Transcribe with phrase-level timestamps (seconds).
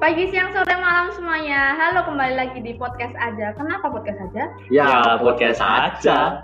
[0.00, 1.76] Pagi, siang, sore, malam semuanya.
[1.76, 3.52] Halo, kembali lagi di podcast aja.
[3.52, 4.48] Kenapa podcast aja?
[4.72, 6.40] Ya, podcast aja.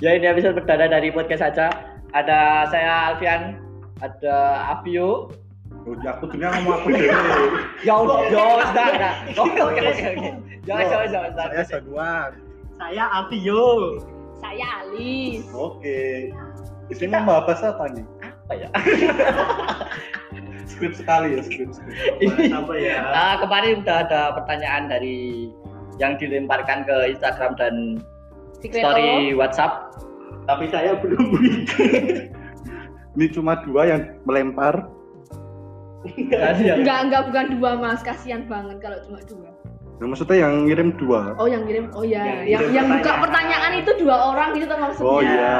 [0.00, 1.68] Ya ini episode perdana dari podcast aja.
[2.16, 3.60] Ada saya Alfian,
[4.00, 4.36] ada
[4.72, 5.28] Avio.
[5.80, 7.08] Oh, ya aku dunia ngomong aku deh.
[7.88, 9.12] Ya udah, ya udah, udah.
[9.32, 10.28] Oke, oke, oke, oke.
[10.68, 11.30] Jangan, jangan, jangan.
[11.32, 11.64] Saya.
[11.72, 12.28] Januar.
[12.76, 13.96] Saya Avio.
[14.40, 15.44] Saya Alis.
[15.52, 16.32] Oke.
[16.90, 18.04] Di sini mau bahas apa nih?
[18.24, 18.68] Apa ya?
[20.70, 21.94] Skrip sekali ya, skrip skrip.
[22.22, 22.96] Ini apa ya?
[23.10, 25.50] Ah, kemarin udah ada pertanyaan dari
[26.00, 27.74] yang dilemparkan ke Instagram dan
[28.62, 28.88] Secreto.
[28.88, 29.92] story WhatsApp.
[30.48, 31.20] Tapi saya belum
[33.18, 34.88] Ini cuma dua yang melempar.
[36.32, 36.80] Kasihan.
[36.80, 38.00] Enggak, enggak bukan dua mas.
[38.00, 39.50] Kasihan banget kalau cuma dua.
[40.00, 41.36] Nah, maksudnya yang ngirim dua.
[41.36, 43.70] Oh yang kirim, oh ya, Yang yang yang buka pertanyaan.
[43.84, 45.12] itu dua orang gitu tuh maksudnya.
[45.12, 45.58] Oh iya.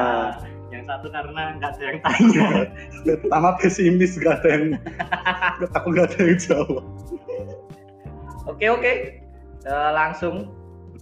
[0.72, 2.48] Yang satu karena nggak ada yang tanya.
[3.20, 4.64] Pertama pesimis gak ada yang
[5.76, 6.84] aku gak ada yang jawab.
[8.48, 8.92] Oke oke.
[9.68, 10.48] Eh, langsung.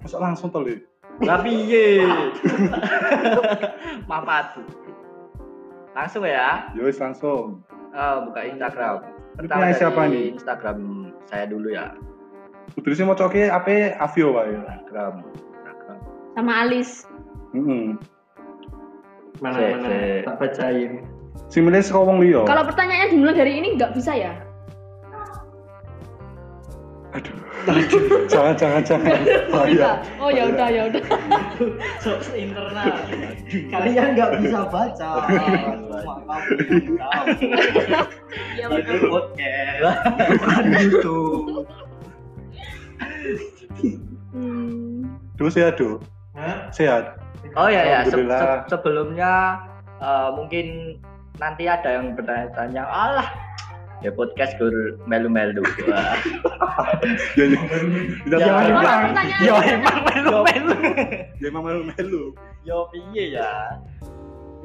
[0.03, 0.75] Masa langsung tuh Li?
[1.23, 2.03] Lah piye?
[4.11, 4.59] Maaf
[5.95, 6.75] Langsung ya.
[6.75, 7.63] Wis langsung.
[7.95, 9.07] Eh, buka Instagram.
[9.39, 10.35] Punya siapa nih?
[10.35, 10.79] Instagram
[11.31, 11.95] saya dulu ya.
[12.77, 14.53] Tulisnya mau coke apa Avio wae.
[14.53, 15.15] Instagram.
[15.25, 15.99] Instagram.
[16.37, 16.91] Sama Alis.
[17.57, 17.87] Heeh.
[19.39, 20.21] Mana Cek, mana cek.
[20.27, 20.93] tak bacain.
[21.49, 22.43] Sing milih saka wong liya.
[22.45, 24.35] Kalau pertanyaannya dimulai dari ini nggak bisa ya?
[27.17, 27.37] Aduh.
[28.33, 29.17] jangan jangan jangan.
[29.17, 29.39] Bisa.
[29.53, 29.93] Bahaya.
[30.21, 31.03] Oh ya udah ya udah.
[32.05, 32.95] So, internal.
[33.49, 35.11] Kalian nggak bisa baca.
[38.59, 39.09] Ya betul.
[39.09, 39.99] podcast.
[40.39, 41.65] Bukan YouTube.
[44.33, 45.07] Hmm.
[45.37, 45.99] Duh sehat, Duh.
[46.37, 46.71] Hah?
[46.71, 47.19] Sehat.
[47.57, 47.99] Oh ya ya.
[48.07, 49.63] Se- se- sebelumnya
[49.99, 50.99] eh, mungkin
[51.39, 53.29] nanti ada yang bertanya-tanya, alah
[53.99, 54.71] ya podcast gur
[55.11, 55.63] melu-melu.
[57.39, 57.61] Ya ya.
[58.27, 59.03] Ya, jangan emang.
[59.11, 59.43] pertanyaan.
[59.43, 60.77] Ya emang melu-melu.
[61.39, 62.25] Ya emang melu-melu.
[62.67, 63.51] Yo piye ya?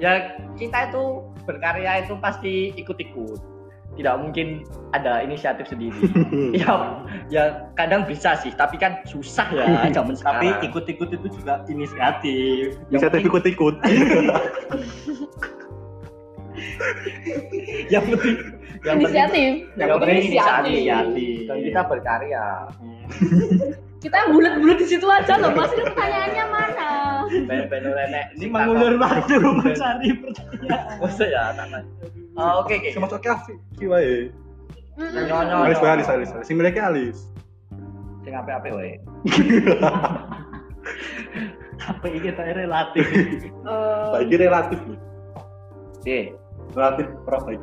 [0.02, 0.12] Ya
[0.58, 1.04] kita itu
[1.46, 3.53] berkarya itu pasti ikut-ikut.
[3.94, 5.94] Tidak mungkin ada inisiatif sendiri.
[6.62, 6.98] ya,
[7.30, 7.44] ya
[7.78, 9.66] kadang bisa sih, tapi kan susah ya
[9.98, 12.74] zaman Tapi ikut-ikut itu juga inisiatif.
[12.90, 13.76] Bisa penting- ikut-ikut.
[17.94, 18.36] yang penting
[18.84, 19.52] yang Inisiatif.
[19.80, 20.74] yang penting Inisiatif.
[20.76, 21.38] inisiatif.
[21.48, 22.46] Dan kita berkarya.
[24.04, 25.72] Kita bulat-bulat di situ aja loh mas.
[25.72, 26.88] Ini pertanyaannya mana?
[27.32, 31.00] Ben-ben nenek Ini mengulur waktu mencari pertanyaan.
[31.00, 31.56] Masa ya
[32.36, 32.92] Oh, Oke oke.
[32.92, 33.56] Sama coke Avio
[33.88, 34.28] wae.
[35.00, 35.24] Mm-mm.
[35.24, 35.56] Nyonya.
[35.70, 36.30] Alis wae alis alis.
[36.36, 36.44] alis.
[36.44, 37.32] Sing milih alis.
[38.28, 39.00] Sing apik-apik wae.
[41.84, 43.06] Apa ini kita relatif?
[43.08, 44.80] Eh, Baik ini relatif.
[46.04, 46.20] Oke.
[46.76, 47.62] Relatif baik.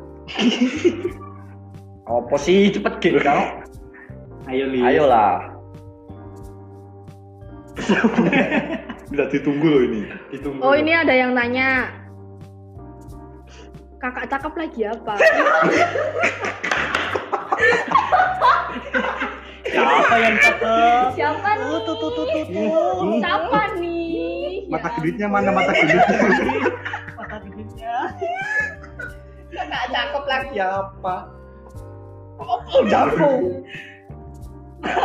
[2.09, 3.41] Apa sih cepet gitu kau?
[4.49, 4.81] Ayo li.
[9.11, 10.01] Tidak ditunggu loh ini.
[10.31, 10.59] Ditunggu.
[10.63, 11.91] Oh ini ada yang nanya
[14.01, 15.13] Kakak cakep lagi apa?
[19.71, 21.05] Siapa yang cakep?
[21.15, 21.65] Siapa nih?
[21.69, 22.43] Tuh tuh tuh tuh tuh.
[23.21, 24.65] Siapa nih?
[24.67, 24.95] Mata Ya.
[24.97, 26.17] geditnya mana mata geditnya?
[27.19, 27.95] Mata duitnya.
[29.51, 31.15] Kakak cakep lagi apa?
[32.41, 33.31] Oh, jago.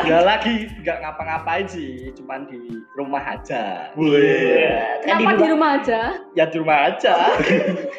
[0.09, 2.56] Ya lagi nggak ngapa-ngapain sih, cuman di
[2.97, 3.92] rumah aja.
[3.92, 4.72] Wih.
[5.04, 6.00] Kan Kenapa di rumah aja?
[6.32, 7.14] Ya di rumah aja.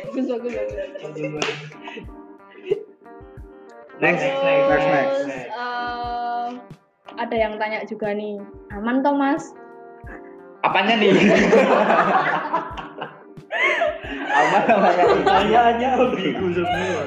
[0.10, 1.28] Bagus bagus bagus.
[3.98, 5.50] Next, Next, Terus, next, next, next.
[5.58, 6.48] eh,
[7.18, 8.38] ada yang tanya juga nih,
[8.78, 9.54] aman toh mas?
[10.62, 11.14] Apanya nih?
[14.38, 15.04] Apa namanya?
[15.26, 17.02] Kayaknya ambigu semua.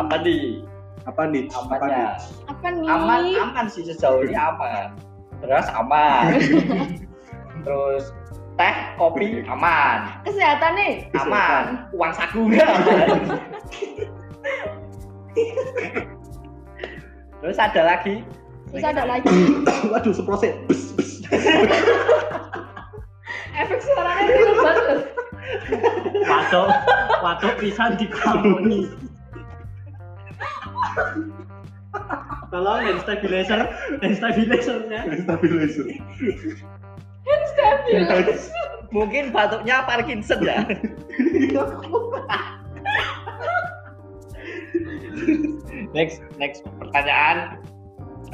[0.00, 0.64] Apa nih?
[1.04, 1.52] Apa nih?
[1.52, 1.76] Apa nih?
[1.76, 2.16] Apanya?
[2.48, 2.88] Apa nih?
[2.88, 4.96] Aman, aman sih sejauh ini aman.
[5.44, 6.40] Terus aman.
[7.64, 8.04] Terus
[8.56, 10.24] teh, kopi aman.
[10.24, 11.04] Kesehatan nih?
[11.20, 11.84] Aman.
[11.92, 13.20] Uang saku aman.
[17.44, 18.24] Terus ada lagi
[18.72, 19.28] Terus ada lagi
[19.92, 20.56] Waduh, seproses.
[20.64, 21.20] Bes, bes.
[23.60, 24.98] efek suaranya itu banget.
[26.24, 26.72] Waduh,
[27.20, 28.80] waduh pisan di kamu
[32.50, 33.60] Tolong hand stabilizer,
[34.02, 35.00] hand stabilizernya.
[35.22, 35.86] Stabilizer.
[37.54, 38.36] Stabil.
[38.94, 40.62] mungkin batuknya Parkinson ya.
[45.94, 47.58] next next pertanyaan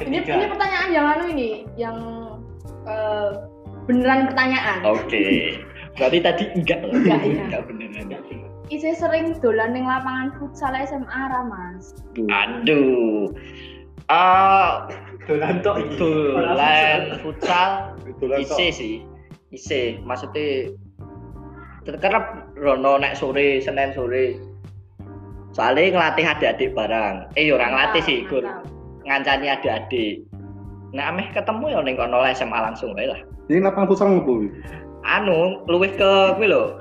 [0.01, 0.33] Ini, ketiga.
[0.33, 1.97] ini pertanyaan yang anu ini, yang
[2.89, 3.29] eh,
[3.85, 4.81] beneran pertanyaan.
[4.81, 5.57] Oke.
[5.93, 6.79] Berarti tadi enggak.
[6.89, 7.43] Enggak, iya.
[7.45, 8.40] Enggak beneran.
[8.71, 11.91] Ise sering dolan ning lapangan futsal SMA ra, Mas.
[12.31, 13.27] Aduh.
[14.07, 14.87] Ah,
[15.27, 17.99] Dolan tok dolan futsal
[18.39, 18.95] isi sih.
[19.51, 20.71] Isi, maksudnya
[21.83, 24.39] terkerap Rono nek sore, Senin sore.
[25.51, 27.27] Soalnya ngelatih adik-adik barang.
[27.35, 28.47] Eh, ya orang ngelatih sih, Gur.
[29.03, 30.23] Ngancani adik-adik.
[30.95, 33.19] Nek ameh ketemu ya ning kono SMA langsung wae lah.
[33.51, 34.47] Ini lapangan futsal ngopo?
[35.03, 36.79] Anu luwih ke kuwi lho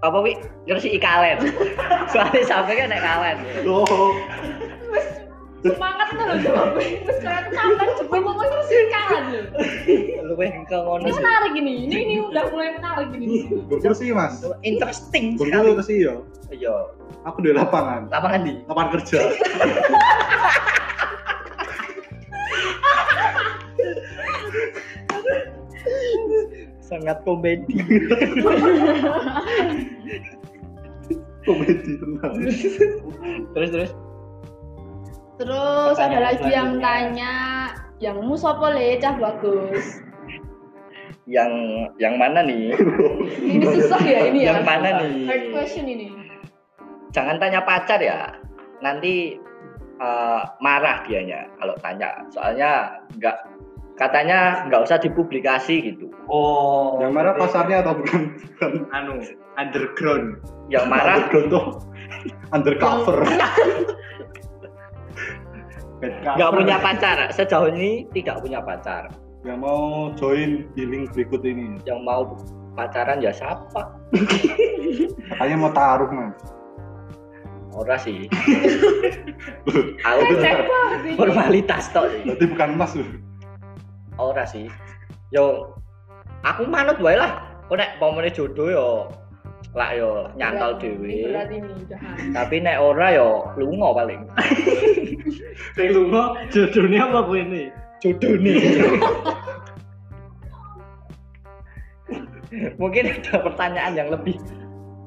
[0.00, 0.32] apa wi
[0.64, 1.38] ngersi kalen
[2.12, 4.16] soalnya sampai kan nek kalen Oh,
[5.60, 6.72] Semangat tuh lho jawab.
[6.72, 9.40] Wis kaya sampean jebul ngomong terus kalah lho.
[10.24, 11.72] luwih ke ngono Ini sih menarik ini.
[11.84, 13.44] Ini ini udah mulai menarik ini.
[13.68, 14.40] berkursi mas.
[14.64, 16.16] interesting sekali Berkursi ya.
[16.48, 16.72] iya
[17.28, 18.08] Aku di lapangan.
[18.08, 19.20] lapangan di Lapangan kerja.
[26.90, 27.74] sangat komedi
[31.40, 32.34] Komedi tenang.
[33.56, 33.92] terus terus
[35.40, 37.32] Terus ada lagi yang tanya,
[37.96, 40.04] yang mu sopo le cah bagus.
[41.24, 41.48] yang
[41.96, 42.74] yang mana nih
[43.54, 44.50] Ini susah ya ini ya.
[44.50, 46.10] yang mana Hard nih question ini.
[47.14, 48.34] jangan tanya pacar ya
[48.82, 49.38] nanti
[49.96, 53.36] eh, marah dianya kalau tanya soalnya nggak
[54.00, 57.02] katanya nggak usah dipublikasi gitu Oh.
[57.02, 58.22] Yang mana berarti pasarnya atau bukan?
[58.38, 58.70] bukan.
[58.90, 59.14] Anu,
[59.58, 60.38] underground.
[60.70, 61.66] yang marah Underground tuh
[62.54, 63.18] undercover.
[66.00, 69.10] nggak punya pacar sejauh ini tidak punya pacar
[69.42, 69.80] Yang mau
[70.14, 71.76] join di link berikut ini.
[71.84, 72.24] yang mau
[72.72, 73.92] pacaran ya siapa
[75.28, 76.32] Katanya mau taruh mas.
[77.70, 78.26] ora sih
[80.08, 80.22] aku
[81.14, 83.06] formalitas tok sih Berarti bukan mas loh.
[84.20, 84.68] Ora sih.
[85.32, 85.72] Yo
[86.44, 88.88] aku manut wae lah kok nek pomone jodoh yo
[89.72, 91.32] lah yo nyantol dhewe.
[92.36, 94.20] tapi nek ora yo lunga paling.
[95.76, 97.20] Sing lunga jodohnya apa
[98.00, 98.60] jodoh nih
[102.76, 104.36] mungkin ada pertanyaan yang lebih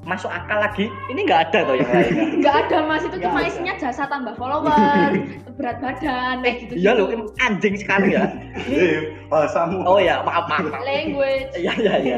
[0.04, 3.40] masuk akal lagi ini nggak ada tuh yang lainnya Enggak ada Mas, itu Nggak cuma
[3.40, 3.48] ada.
[3.48, 5.10] isinya jasa tambah follower,
[5.58, 6.74] berat badan, kayak gitu.
[6.76, 7.08] iya loh
[7.40, 8.28] anjing sekali ya
[8.68, 9.88] Eh, bahasamu.
[9.88, 10.84] oh ya maaf maaf, maaf.
[10.84, 11.56] Language.
[11.56, 12.16] iya iya iya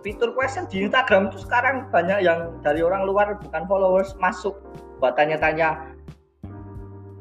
[0.00, 4.56] fitur question di Instagram itu sekarang banyak yang dari orang luar bukan followers masuk
[5.02, 5.90] buat tanya-tanya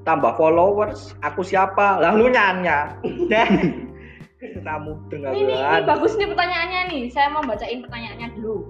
[0.05, 2.95] tambah followers aku siapa lalu nyanya
[3.27, 3.49] deh
[4.37, 4.93] kamu
[5.33, 7.03] ini, ini bagus nih pertanyaannya nih.
[7.09, 8.69] Saya mau bacain pertanyaannya dulu.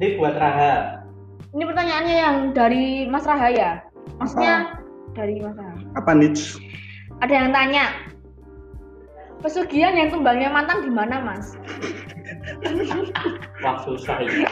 [0.00, 1.04] Ini buat Raha.
[1.52, 3.84] Ini pertanyaannya yang dari Mas Rahaya.
[4.16, 4.80] Maksudnya
[5.12, 5.84] dari Mas Rahaya.
[5.92, 6.56] Apa niche?
[7.20, 7.92] Ada yang tanya,
[9.44, 11.52] pesugihan yang tumbangnya mantan di mana, Mas?
[13.60, 14.48] Wah susah ini.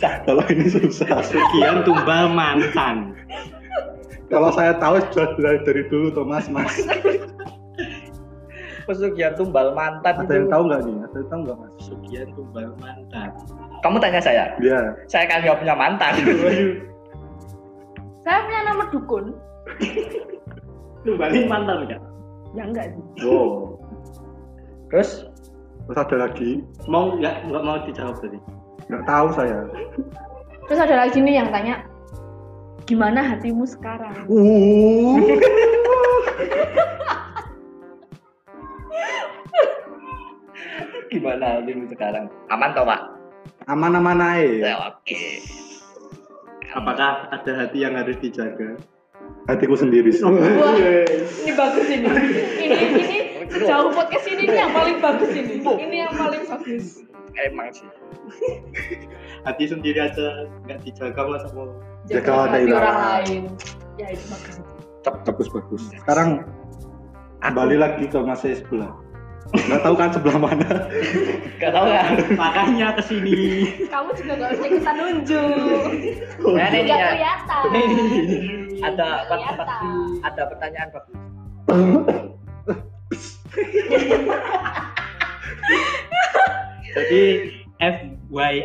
[0.24, 1.20] Kalau ini susah.
[1.20, 3.12] Sekian tumbal mantan.
[4.32, 6.48] Kalau saya tahu sudah dari, dari dulu tuh mas
[8.82, 10.96] pesugihan tumbal mantan Ada yang tahu nggak nih?
[11.06, 11.72] Ada yang tahu nggak mas?
[11.84, 13.30] Sekian tumbal mantan.
[13.82, 14.94] Kamu tanya saya Iya.
[15.10, 16.14] saya kan nggak punya mantan
[18.22, 19.34] Saya punya nomor dukun.
[21.02, 22.00] Tumbalin mantan enggak?
[22.54, 23.26] Ya enggak sih.
[23.26, 23.74] Oh.
[24.86, 25.26] terus
[25.90, 26.62] Terus ada lagi?
[26.86, 28.38] Mau enggak enggak mau dijawab tadi.
[28.86, 29.66] Nggak tahu saya.
[30.70, 31.82] Terus ada lagi nih yang tanya,
[32.86, 34.14] gimana hatimu sekarang?
[34.30, 35.18] Uh.
[41.12, 43.04] gimana hatimu sekarang aman toh pak
[43.70, 44.74] Aman-aman aja.
[44.74, 45.22] ya, oke
[46.72, 48.80] Apakah ada hati yang harus dijaga?
[49.44, 50.08] Hatiku sendiri.
[50.22, 52.08] Wah, ini bagus ini.
[52.62, 53.18] Ini ini
[53.60, 55.54] jauh podcast ini, ini yang paling bagus ini.
[55.60, 57.04] Ini yang paling bagus.
[57.32, 57.88] emang sih
[59.48, 61.68] Hati sendiri aja nggak dijaga masa mau
[62.04, 63.42] Jaga hati orang lain.
[63.96, 64.54] Ya itu bagus.
[65.02, 65.82] bagus bagus.
[65.96, 66.44] Sekarang
[67.40, 69.01] kembali lagi ke masa sebelah.
[69.50, 70.70] Nggak tahu kan sebelah mana?
[71.58, 73.38] gak tau kan makanya ke sini
[73.86, 75.86] Kamu juga gak usah ikutan nunjuk.
[76.56, 77.62] nah ini Gak ya kelihatan.
[78.82, 79.68] ada kelihatan.
[80.24, 81.12] ada pertanyaan bagus
[86.92, 87.24] jadi
[87.80, 88.58] FYI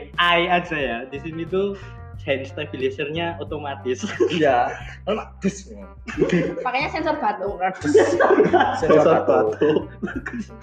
[0.47, 1.73] aja ya di sini tuh
[2.27, 4.03] hand stabilizernya otomatis
[4.35, 4.75] iya
[5.07, 5.71] lemak dus
[6.59, 7.55] Pakainya sensor batu.
[8.83, 9.71] Sensor batu.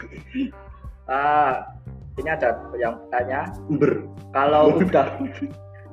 [1.13, 1.73] ah
[2.21, 4.05] ini ada yang bertanya Ber.
[4.33, 5.09] kalau udah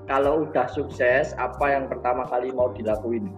[0.08, 3.32] kalau udah sukses apa yang pertama kali mau dilakuin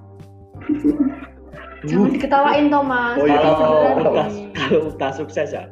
[1.84, 3.20] Jangan diketawain Thomas.
[3.20, 3.40] Oh iya.
[3.44, 5.68] kalau udah kalau udah sukses ya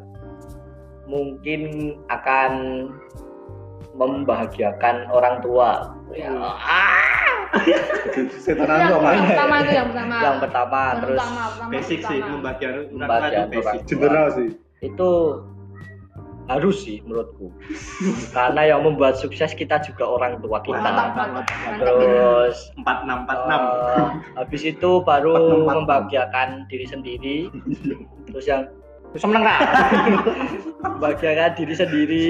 [1.08, 2.52] mungkin akan
[3.96, 5.96] membahagiakan orang tua.
[6.12, 7.12] Ya, ah,
[8.40, 10.16] Setan Itu yang, pertama itu yang pertama.
[10.24, 12.36] yang pertama Yang terus pertama, pertama, basic sih pertama.
[12.40, 12.74] Membagian
[13.48, 13.88] itu basic orang.
[13.88, 14.50] General sih.
[14.82, 15.12] itu
[16.50, 17.48] harus sih menurutku.
[18.36, 20.82] Karena yang membuat sukses kita juga orang tua Mantap, kita.
[20.82, 21.46] mantap, mantap.
[21.80, 24.10] Terus empat enam empat enam eh,
[24.42, 27.38] habis itu baru Empat, empat, membahagiakan diri sendiri.
[28.32, 28.62] Terus yang
[29.12, 29.60] terus menang Kak.
[30.88, 32.30] membahagiakan diri sendiri,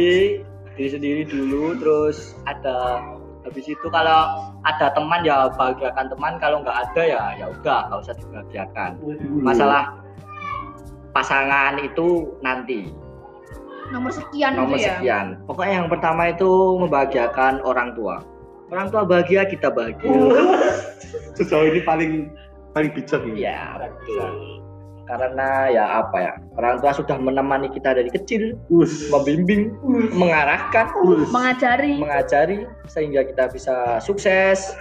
[0.82, 1.78] diri sendiri dulu.
[1.78, 3.06] Terus ada
[3.46, 8.02] habis itu kalau ada teman ya bahagiakan teman, kalau nggak ada ya ya udah nggak
[8.02, 8.92] usah dibahagiakan.
[9.46, 10.02] Masalah
[11.14, 12.90] pasangan itu nanti
[13.92, 14.96] Nomor sekian nomor itu ya.
[14.98, 15.26] sekian.
[15.44, 18.24] Pokoknya yang pertama itu membahagiakan orang tua.
[18.72, 20.08] Orang tua bahagia, kita bahagia.
[21.38, 22.32] Sejauh ini paling
[22.72, 23.44] paling bijak ini.
[23.44, 24.61] Iya, betul.
[25.10, 29.12] Karena ya apa ya, orang tua sudah menemani kita dari kecil, Us.
[29.12, 29.76] membimbing,
[30.16, 31.28] mengarahkan, Us.
[31.34, 32.00] Mengajari.
[32.00, 34.72] mengajari sehingga kita bisa sukses,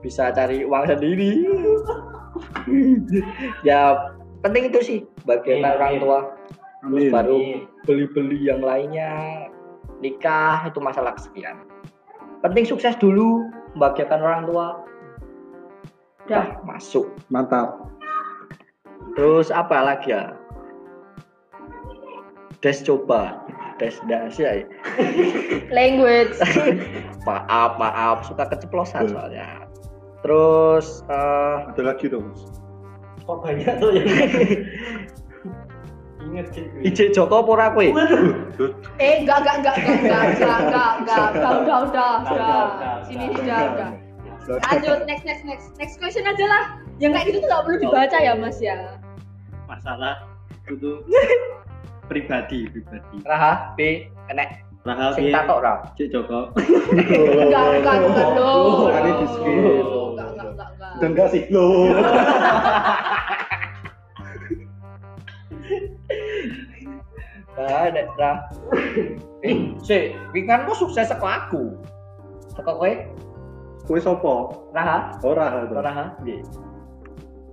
[0.00, 1.44] bisa cari uang sendiri.
[3.68, 3.96] ya
[4.40, 4.98] penting itu sih
[5.28, 6.02] bagian Amin, orang amin.
[6.02, 6.20] tua.
[6.84, 7.38] Terus baru
[7.88, 9.12] beli-beli yang lainnya,
[10.04, 11.64] nikah itu masalah kesekian.
[12.44, 14.66] Penting sukses dulu, membahagiakan orang tua.
[16.28, 17.08] Udah masuk.
[17.32, 17.88] Mantap.
[19.14, 20.34] Terus apa lagi ya?
[22.62, 23.38] Des coba,
[23.78, 24.66] des das ya.
[25.70, 26.34] Language.
[27.28, 29.68] maaf maaf suka keceplosan soalnya.
[30.24, 32.34] Terus eh Ada lagi dong.
[33.24, 34.08] Kok banyak tuh yang
[36.24, 36.82] inget sih gue.
[36.88, 37.84] IJ Joko apa ora kowe?
[38.96, 42.64] Eh, enggak, enggak, enggak, enggak, enggak, enggak, enggak, enggak, udah, udah, udah, Udah, udah.
[42.64, 43.38] udah, Sini, udah.
[43.38, 43.90] sudah, udah.
[44.44, 45.66] Lanjut, next, next, next.
[45.80, 46.62] Next question aja lah.
[47.00, 48.76] Yang kayak gitu tuh nggak perlu dibaca ya, Mas ya.
[49.64, 50.28] masalah
[50.68, 51.00] itu
[52.12, 55.32] pribadi pribadi Raha, B, enek Rahel sing piye?
[55.32, 55.74] tatok ra.
[55.96, 56.52] Cik Joko
[56.92, 58.92] Enggak, enggak, enggak, loh.
[58.92, 59.48] Kali di skip.
[60.12, 60.92] Enggak, enggak, enggak, enggak.
[61.00, 61.66] Dan enggak sih lo.
[67.56, 68.32] Enek ra.
[69.40, 71.80] Eh, sik, wingi kan kok sukses aku.
[72.52, 72.92] Saka kowe?
[73.84, 74.34] Kowe sapa?
[74.72, 75.76] Raha, Ora to.
[75.76, 76.04] Raha.
[76.24, 76.40] Nggih.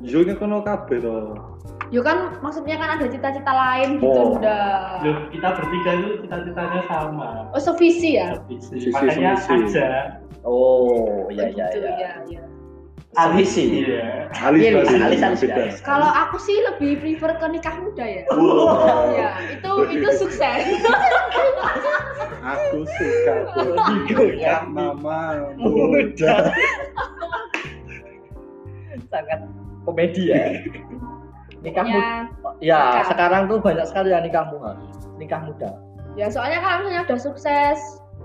[0.02, 1.16] Yo kono kabeh to.
[1.92, 4.40] Yo kan maksudnya kan ada cita-cita lain gitu Oh.
[4.40, 5.04] udah.
[5.04, 7.52] Loh, kita bertiga itu cita-citanya sama.
[7.52, 8.40] Oh, sevisi ya?
[8.48, 8.80] Visi.
[8.80, 9.88] Visi, Makanya aja
[10.42, 11.94] Oh, iya iya Gitu, iya.
[12.00, 12.42] ya, ya.
[13.12, 13.84] Sevisi.
[13.84, 14.32] Iya.
[14.32, 14.70] Alis Iya,
[15.03, 15.75] alis, alis, alis.
[15.84, 18.24] Kalau aku sih lebih prefer ke nikah muda ya.
[19.12, 20.63] Ya, itu itu sukses.
[22.41, 23.36] Aku suka
[24.18, 26.50] Nikah mama muda.
[29.13, 29.39] Sangat
[29.86, 30.58] komedi ya.
[31.62, 32.01] Nikah muda.
[32.01, 32.18] ya,
[32.63, 33.03] Ya, Nikah.
[33.13, 34.74] sekarang tuh banyak sekali ya nikah muda.
[35.22, 35.70] Nikah muda.
[36.20, 37.80] ya soalnya kalau misalnya udah sukses,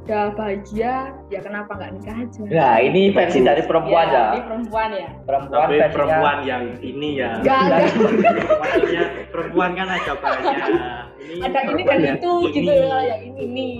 [0.06, 0.94] udah bahagia,
[1.26, 2.40] ya kenapa nggak nikah aja?
[2.46, 4.26] Nah, ini versi dari perempuan ya.
[4.30, 5.08] Ini perempuan ya.
[5.20, 7.80] Perempuan tapi versinya- perempuan yang ini ya Enggak, enggak.
[8.62, 10.56] maksudnya perempuan kan ada banyak
[11.18, 12.86] ini Ada ini dan yang itu gitu ini.
[12.86, 13.74] kalau yang ini nih.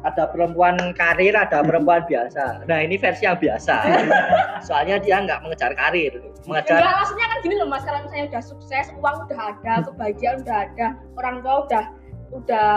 [0.00, 2.62] ada perempuan karir, ada perempuan biasa.
[2.64, 3.76] Nah, ini versi yang biasa.
[4.66, 8.42] Soalnya dia nggak mengejar karir, mengejar Enggak, maksudnya kan gini loh Mas, kalau misalnya udah
[8.44, 11.84] sukses, uang udah ada, kebahagiaan udah ada, orang tua udah
[12.28, 12.70] udah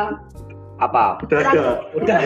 [0.81, 1.21] apa?
[1.21, 1.63] Udah ada.
[1.93, 2.17] Udah.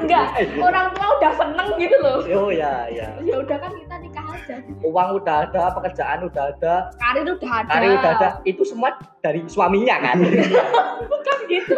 [0.00, 0.26] enggak,
[0.62, 2.18] orang tua udah seneng gitu loh.
[2.30, 3.10] Oh ya, ya.
[3.20, 4.56] Ya udah kan kita nikah aja.
[4.86, 7.70] Uang udah ada, pekerjaan udah ada, Karir udah ada.
[7.74, 8.28] karir udah ada.
[8.46, 10.16] Itu semua dari suaminya kan.
[11.10, 11.76] Bukan gitu.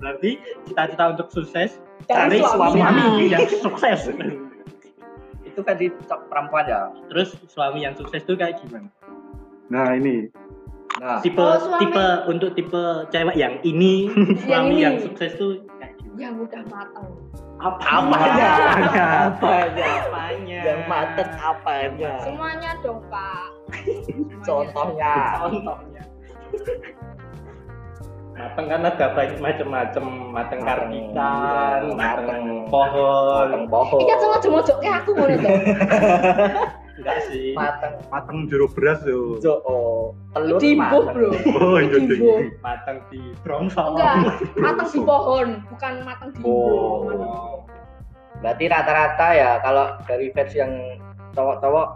[0.00, 1.76] berarti cita-cita untuk sukses
[2.08, 2.80] Dari cari suami
[3.28, 4.08] yang sukses
[5.44, 5.92] itu versi
[6.32, 6.88] perempuan ya.
[7.12, 8.88] terus suami yang sukses itu kayak gimana
[9.70, 10.26] Nah, ini
[10.98, 11.80] Nah, tipe Oh, suami.
[11.80, 14.10] tipe untuk tipe cewek yang ini
[14.42, 14.82] suami ini.
[14.82, 17.06] yang sukses tuh kayak gimana Yang udah mateng.
[17.60, 18.48] apa apanya?
[18.50, 19.84] apanya apanya?
[20.00, 22.12] apanya Yang mateng apanya?
[22.20, 23.46] Semuanya dong, Pak.
[24.44, 25.14] Semuanya.
[25.38, 25.54] Contohnya.
[25.60, 26.02] contohnya
[28.32, 32.64] mateng kan ada banyak macam-macam mateng karbitan Mateng.
[32.72, 34.00] pohon Mateng pohon.
[34.40, 35.48] Cuma jok kayak aku ngono to.
[37.00, 37.94] enggak sih Mateng.
[38.12, 39.40] mateng jero beras yo.
[39.40, 40.60] Jo, oh, telur.
[41.16, 41.30] Bro.
[41.56, 42.20] Oh, iya ding.
[42.20, 42.40] Dimbuh.
[42.60, 47.64] mateng di brongsong Enggak, mateng di pohon, bukan mateng di Oh.
[48.40, 50.72] Berarti rata-rata ya kalau dari versi yang
[51.36, 51.88] cowok-cowok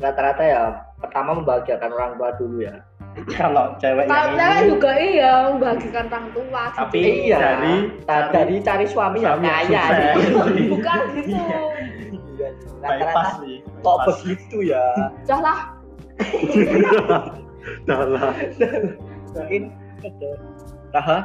[0.00, 0.62] rata-rata ya
[1.00, 2.76] pertama membahagiakan orang tua dulu ya.
[3.36, 6.62] kalau cewek Kalau cewek ini juga iya membahagiakan orang tua.
[6.64, 6.78] gitu.
[6.80, 7.38] Tapi iya.
[7.38, 7.74] dari
[8.08, 9.84] dari cari suami yang suami yang kaya.
[10.72, 11.40] bukan gitu.
[12.42, 12.50] Iya,
[12.82, 14.84] bypass Rata-rata sih kok begitu ya?
[15.22, 15.60] Udah lah,
[17.88, 18.34] Dalah.
[19.32, 19.62] Mungkin
[20.90, 21.18] Raha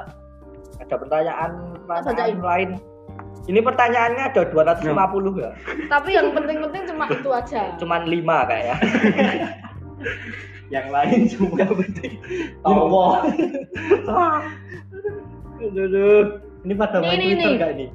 [0.77, 1.51] ada pertanyaan
[1.89, 2.69] pertanyaan lain.
[3.47, 5.51] Ini pertanyaannya ada 250 ya.
[5.88, 7.74] Tapi yang penting-penting cuma itu aja.
[7.79, 8.75] Cuman 5 kayak ya.
[10.67, 12.13] Yang lain cuma penting.
[12.67, 13.24] Allah.
[15.57, 16.43] Aduh.
[16.67, 17.62] Ini pada main Twitter ini.
[17.62, 17.88] gak ini?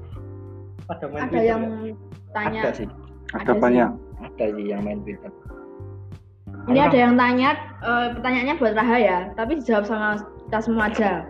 [0.88, 1.94] Pada main Ada Twitter yang nggak?
[2.32, 2.60] tanya.
[2.64, 2.88] Ada sih.
[3.32, 3.60] Ada Ada sih.
[3.60, 3.90] banyak.
[4.22, 5.32] Ada sih yang main Twitter.
[6.62, 10.08] Ini ada yang tanya, eh, pertanyaannya buat Raha ya, tapi dijawab sama
[10.46, 11.26] kita semua aja.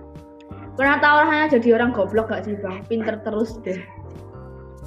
[0.72, 2.84] Pernah tahu rasanya jadi orang goblok gak sih bang?
[2.86, 3.80] Pinter terus deh.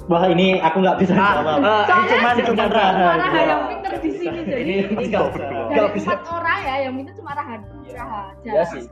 [0.06, 1.58] Wah ini aku nggak bisa Ah, jawab.
[1.58, 3.40] ah, Soalnya cuman cuma cuman Raha Raha.
[3.42, 5.18] yang pinter di sini jadi Ini nggak bisa.
[5.42, 6.08] dari nggak bisa.
[6.08, 7.54] empat orang ya yang pinter cuma Raha.
[7.88, 8.50] Raha aja.
[8.52, 8.82] Ya sih.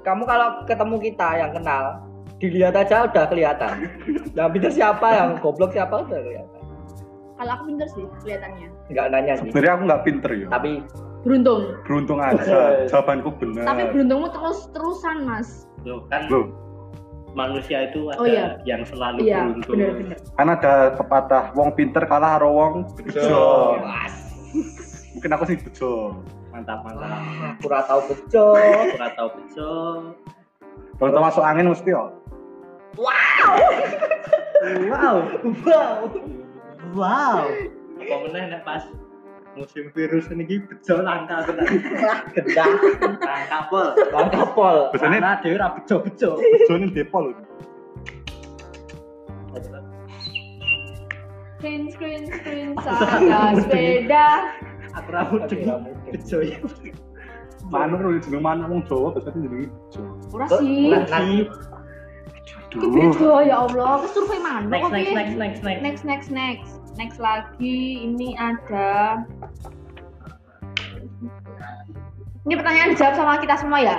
[0.00, 1.84] Kamu kalau ketemu kita yang kenal,
[2.40, 3.74] dilihat aja udah kelihatan.
[4.32, 6.49] Yang pintar siapa, yang goblok siapa udah kelihatan.
[7.40, 8.68] Kalau aku pinter sih kelihatannya.
[8.92, 9.48] Enggak nanya sih.
[9.48, 10.46] Sebenarnya aku nggak pinter ya.
[10.52, 10.70] Tapi
[11.20, 11.62] Beruntung.
[11.88, 12.84] Beruntung aja.
[12.84, 13.64] Jawabanku benar.
[13.64, 15.48] Tapi beruntungmu terus terusan mas.
[15.84, 16.52] Loh, kan Loh,
[17.32, 18.56] manusia itu ada Oh, iya.
[18.64, 19.72] yang selalu Iya beruntung.
[19.76, 20.16] benar-benar.
[20.36, 23.76] kan ada pepatah wong pinter kalah karo wong bejo.
[25.12, 26.20] Mungkin aku sih bejo.
[26.52, 27.20] Mantap, mantap.
[27.56, 28.46] aku ora tahu bejo.
[28.96, 29.72] Kurang tahu bejo.
[30.96, 32.04] Kalau masuk angin mesti ya.
[32.98, 33.54] Wow.
[34.90, 35.16] Wow.
[35.62, 35.94] Wow.
[36.94, 38.82] Apa meneh nek pas
[39.58, 41.66] musim virus ini bejo langka tenan.
[42.34, 42.72] Gendang,
[43.18, 43.88] Langka pol.
[44.14, 44.76] langka pol.
[44.94, 46.30] Biasanya Karena dia ora bejo-bejo.
[46.38, 47.24] bejo ini depol.
[51.60, 54.26] Screen screen screen saga sepeda.
[54.96, 55.92] Aku ora mudeng.
[56.08, 56.58] Bejo ya.
[57.68, 60.02] Manuk lho jeneng manuk wong Jawa biasanya jenenge bejo.
[60.32, 60.88] Ora sih.
[62.70, 62.86] Duh.
[62.86, 64.06] beda ya Allah.
[64.06, 65.82] Ke survei mana Next, next, next, next, next.
[65.82, 69.24] next next next next lagi ini ada
[72.42, 73.96] ini pertanyaan dijawab sama kita semua ya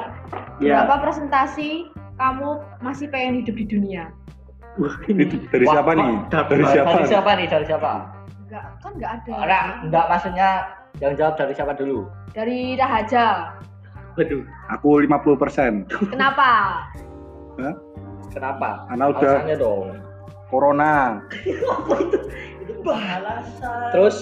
[0.61, 0.85] Iya.
[0.85, 2.49] berapa presentasi kamu
[2.85, 4.13] masih pengen hidup di dunia
[4.77, 6.07] Wah, ini dari Wah, siapa nih?
[6.31, 6.89] Dari siapa?
[6.95, 7.47] dari siapa nih?
[7.49, 7.91] Dari siapa?
[8.45, 10.49] enggak kan enggak ada Enggak, enggak maksudnya
[11.01, 12.05] yang jawab dari siapa dulu?
[12.31, 13.25] dari Rahaja
[14.11, 14.43] Waduh.
[14.69, 15.87] Aku 50%.
[16.11, 16.49] kenapa
[17.57, 17.75] Hah?
[18.29, 18.69] Kenapa?
[18.87, 19.87] Karena udah Alasannya dong.
[20.47, 20.93] corona.
[22.03, 22.19] Itu
[22.79, 23.89] balasan.
[23.91, 24.17] Terus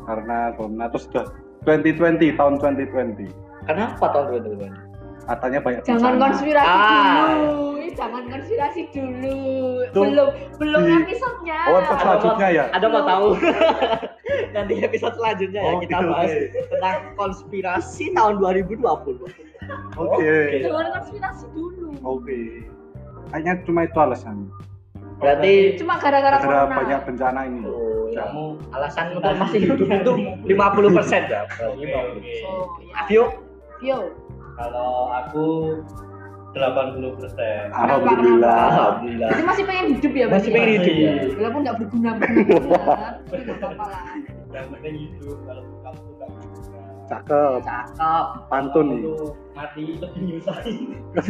[0.00, 1.26] Karena corona terus udah
[1.62, 3.30] 2020 tahun 2020.
[3.62, 4.74] kenapa tahun 2020?
[5.20, 6.22] Katanya banyak jangan bencana.
[6.24, 7.28] konspirasi Ah.
[7.30, 7.60] dulu
[7.92, 9.38] jangan konspirasi dulu
[9.92, 12.64] Tuh, belum belum di- episodenya Oh, episode selanjutnya ya.
[12.72, 13.28] Ada mau tahu?
[14.56, 16.60] Nanti episode selanjutnya ya Oh, kita gitu, bahas oke.
[16.66, 19.22] tentang konspirasi tahun 2020.
[19.94, 20.32] Oke.
[20.58, 22.40] jangan konspirasi dulu Oke.
[23.30, 24.50] Kayaknya cuma itu alasannya.
[25.20, 27.60] Berarti cuma gara-gara corona banyak bencana ini.
[27.68, 28.24] oh, ya.
[28.26, 30.12] Kamu alasan untuk masih hidup itu
[30.48, 31.40] 50 persen ya.
[31.60, 32.00] Oh, ya.
[32.96, 33.24] Avio,
[33.84, 33.98] yo
[34.56, 35.44] Kalau aku
[36.50, 37.70] 80 persen.
[37.70, 38.58] Alhamdulillah.
[38.74, 39.28] alhamdulillah.
[39.30, 40.26] Berarti masih pengen hidup ya?
[40.26, 40.50] Masih berarti?
[40.56, 40.96] pengen hidup.
[40.98, 41.12] Iya.
[41.38, 43.12] Walaupun nggak berguna lah.
[44.50, 45.36] Yang penting hidup.
[45.46, 46.80] Kalau kamu tuh nggak berguna.
[47.06, 47.58] Cakep.
[47.62, 48.24] Cakep.
[48.50, 49.02] Pantun nih.
[49.54, 50.76] Mati lebih nyusahin.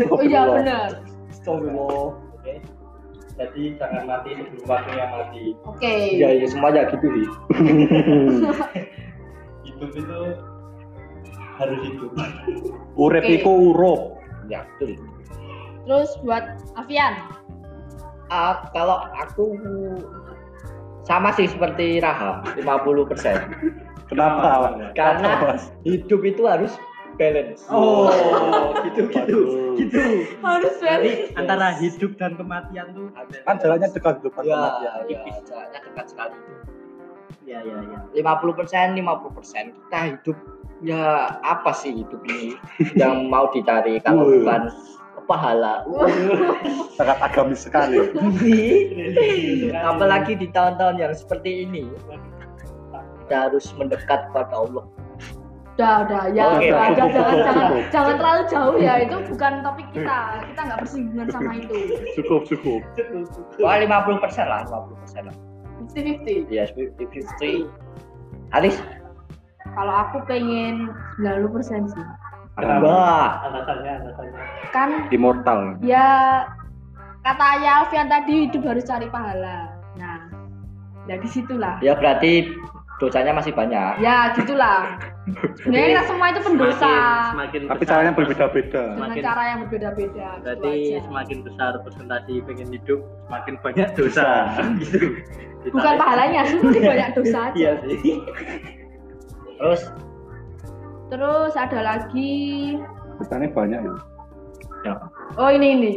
[0.08, 0.90] Oh iya benar.
[1.28, 2.08] Astagfirullah.
[3.40, 5.44] Jadi jangan mati sebelum waktunya mati.
[5.64, 5.94] Oke.
[6.20, 7.28] Ya, ya semuanya gitu sih.
[9.64, 10.20] Hidup itu
[11.56, 12.12] harus hidup.
[13.08, 13.40] Urip Oke.
[13.40, 14.20] iku urup.
[14.52, 15.00] Ya, betul.
[15.88, 16.44] Terus buat
[16.76, 17.16] Avian,
[18.30, 19.58] Ah, kalau aku
[21.02, 23.42] sama sih seperti Raham, 50 persen.
[24.06, 24.78] Kenapa?
[24.94, 26.70] Karena hidup itu harus
[27.20, 27.60] balance.
[27.68, 28.08] Oh,
[28.88, 29.38] gitu gitu.
[29.76, 30.00] Gitu.
[30.40, 33.12] harus Jadi antara hidup dan kematian tuh
[33.44, 34.92] Kan jalannya dekat depan ya, kematian.
[35.12, 36.36] ya, jalannya dekat sekali.
[37.44, 38.00] ya ya ya.
[38.40, 40.36] 50 persen, 50 persen kita hidup
[40.80, 42.56] ya apa sih hidup ini
[42.96, 44.72] yang mau dicari kalau bukan
[45.30, 45.86] pahala.
[46.98, 48.02] Sangat agamis sekali.
[49.94, 51.86] Apalagi di tahun-tahun yang seperti ini
[53.22, 54.84] kita harus mendekat kepada Allah.
[55.80, 57.82] Udah, udah, ya, Oke, udah, udah, jangan, cukup, jangan, cukup.
[57.88, 58.94] jangan terlalu jauh ya.
[59.00, 60.18] Itu bukan topik kita.
[60.52, 61.76] Kita nggak bersinggungan sama itu.
[62.20, 62.80] Cukup cukup.
[63.64, 65.36] Wah 50 persen lah, 50 persen lah.
[65.88, 66.52] 50-50.
[66.52, 67.64] Yes, 50-50.
[68.52, 68.76] Alis,
[69.72, 70.92] Kalau aku pengen
[71.24, 72.04] 90% sih.
[72.60, 73.40] Wah.
[73.48, 74.42] Alasannya, alasannya.
[74.76, 75.80] Kan Immortal.
[75.80, 76.44] ya
[77.24, 79.72] kata Ayah Alfian tadi hidup harus cari pahala.
[79.96, 80.28] Nah,
[81.08, 81.80] ya di situlah.
[81.80, 82.52] Ya berarti
[83.00, 83.96] dosanya masih banyak.
[83.98, 85.00] Ya gitulah.
[85.56, 88.82] Sebenarnya kita semua itu pendosa Semakin, semakin Tapi besar- caranya berbeda-beda.
[88.84, 90.28] dengan Semakin- cara yang berbeda-beda.
[90.28, 94.28] gitu Berarti semakin besar presentasi pengen hidup, semakin banyak dosa.
[94.80, 94.98] gitu.
[95.70, 97.56] bukan pahalanya, tapi banyak dosa aja.
[97.56, 98.16] Iya sih.
[99.56, 99.82] Terus
[101.10, 102.32] Terus ada lagi
[103.18, 103.94] Pesannya banyak ya.
[104.86, 104.94] ya,
[105.34, 105.92] Oh ini ini.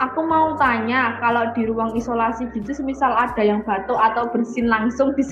[0.00, 5.14] Aku mau tanya kalau di ruang isolasi gitu, semisal ada yang batuk atau bersin langsung
[5.14, 5.22] di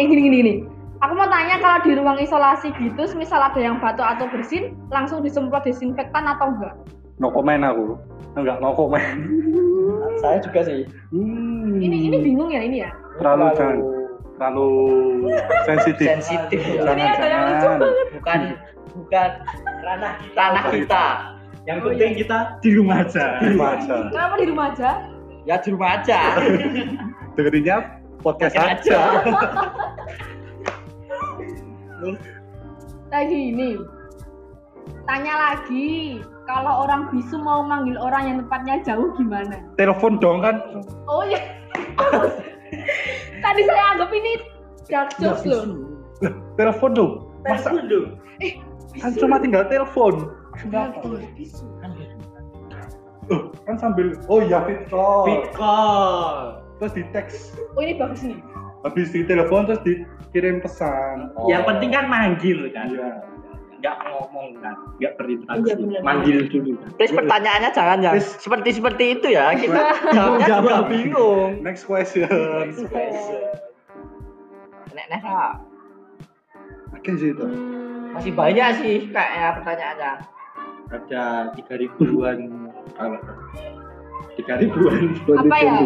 [0.00, 0.54] eh gini gini gini.
[1.00, 5.24] Aku mau tanya kalau di ruang isolasi gitu, semisal ada yang batuk atau bersin, langsung
[5.24, 6.76] disemprot desinfektan atau enggak?
[7.16, 7.96] No comment aku.
[8.36, 9.04] Enggak no comment.
[10.24, 10.84] Saya juga sih.
[11.12, 11.80] Hmm.
[11.80, 12.90] Ini ini bingung ya ini ya.
[13.16, 13.76] terlalu jangan
[14.36, 14.68] terlalu
[15.68, 16.08] sensitif.
[16.20, 16.60] sensitif.
[16.80, 18.06] Jangan Ini ada yang lucu banget.
[18.16, 18.40] Bukan
[18.96, 19.30] bukan
[19.84, 20.36] ranah kita.
[20.40, 21.04] Ranah kita.
[21.68, 23.24] Yang Oh, penting kita di rumah aja.
[23.40, 23.94] Terima aja.
[24.08, 24.90] Kenapa di rumah aja?
[25.44, 26.20] Ya di rumah aja.
[27.36, 29.24] Dengerinnya podcast aja.
[33.10, 33.80] Lagi ini.
[35.08, 39.58] Tanya lagi, kalau orang bisu mau manggil orang yang tempatnya jauh gimana?
[39.74, 40.62] Telepon dong kan.
[41.10, 41.40] Oh iya.
[43.42, 44.32] Tadi saya anggap ini
[44.86, 45.64] dark jokes loh.
[46.54, 47.12] Telepon dong.
[47.42, 48.14] Masa dulu.
[48.98, 50.30] kan cuma tinggal telepon.
[53.30, 55.26] Oh, kan sambil oh iya fit call.
[56.80, 57.34] Terus di teks
[57.70, 58.40] Oh ini bagus nih.
[58.80, 61.36] habis di telepon terus dikirim pesan.
[61.44, 62.88] Yang penting kan manggil kan.
[62.88, 63.10] Iya.
[63.76, 64.72] Nggak ngomong kan.
[64.96, 65.68] Nggak berinteraksi.
[65.76, 66.88] Iya, manggil dulu kan.
[66.96, 69.52] Terus pertanyaannya jangan yang Terus- seperti seperti itu ya.
[69.52, 70.84] Kita jawabnya juga Jawab.
[70.88, 71.50] bingung.
[71.60, 72.32] Next question.
[74.90, 75.60] Nek nek ah.
[76.90, 77.44] Oke sih itu.
[77.44, 77.78] Hmm.
[78.10, 80.12] masih banyak sih kayaknya pertanyaannya.
[80.90, 82.38] Ada tiga ribuan.
[82.96, 83.20] kalau
[84.34, 85.14] Tiga ribuan.
[85.30, 85.76] Apa ya?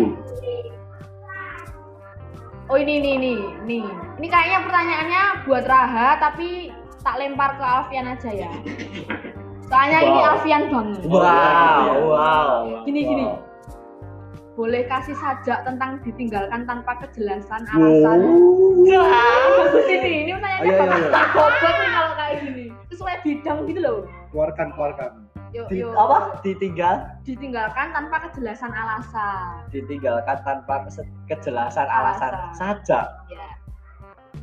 [2.72, 3.32] Oh ini ini ini
[3.68, 3.78] ini.
[4.16, 6.72] Ini kayaknya pertanyaannya buat Raha tapi
[7.04, 8.52] tak lempar ke Alfian aja ya.
[9.68, 10.28] Soalnya ini Wow.
[10.32, 11.00] Alfian banget.
[11.04, 12.56] Wow, wow.
[12.88, 13.24] Gini gini.
[13.28, 13.40] Wow.
[14.54, 18.18] Boleh kasih sajak tentang ditinggalkan tanpa kejelasan alasan.
[18.80, 19.68] Wow.
[19.68, 21.28] Bagus ini, ini pertanyaannya Ayo, ayo, bakal ayo.
[21.36, 22.64] bobot nih kalau kayak gini.
[22.88, 23.98] Sesuai bidang gitu loh.
[24.32, 25.10] Keluarkan, keluarkan.
[25.54, 25.94] Yuk, Di, yuk.
[25.94, 26.42] apa?
[26.42, 29.62] Ditinggal, Ditinggalkan tanpa kejelasan alasan.
[29.70, 30.82] ditinggalkan tanpa
[31.24, 32.54] kejelasan alasan, Alasan.
[32.58, 33.00] saja.
[33.30, 33.46] Ya.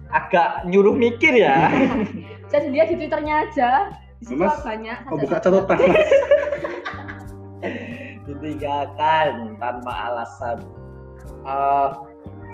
[0.08, 1.68] Agak nyuruh mikir ya.
[2.52, 3.72] Jadi dia di twitternya aja.
[4.22, 4.98] Di Mas, banyak.
[5.06, 6.10] Oh, sajak- buka catatan mas.
[8.28, 10.58] ditinggalkan tanpa alasan.
[11.42, 11.90] Eh,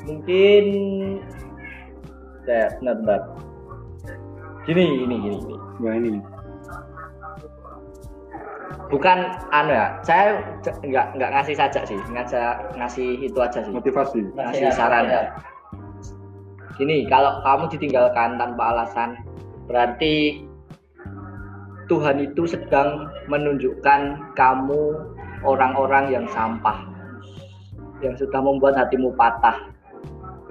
[0.08, 0.64] mungkin
[2.48, 3.22] ya benar benar.
[4.64, 5.56] Gini gini gini gini.
[5.78, 6.10] Wah ini.
[8.88, 9.18] Bukan
[9.52, 13.72] anu ya, saya nggak nggak ngasih saja sih, ngajak ngasih itu aja sih.
[13.72, 14.32] Motivasi.
[14.36, 15.24] ngasih saran ya.
[16.80, 19.18] Gini, kalau kamu ditinggalkan tanpa alasan,
[19.66, 20.46] berarti
[21.88, 24.82] Tuhan itu sedang menunjukkan kamu
[25.42, 26.84] orang-orang yang sampah,
[28.04, 29.72] yang sudah membuat hatimu patah.